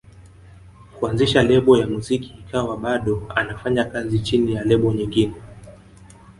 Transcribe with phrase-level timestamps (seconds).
[0.99, 5.33] kuanzisha lebo ya muziki ikiwa bado anafanya kazi chini ya lebo nyingine